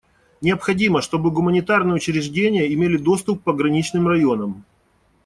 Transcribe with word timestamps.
Необходимо, 0.41 0.99
чтобы 0.99 1.29
гуманитарные 1.29 1.93
учреждения 1.93 2.73
имели 2.73 2.97
доступ 2.97 3.41
к 3.41 3.43
пограничным 3.43 4.07
районам. 4.07 4.65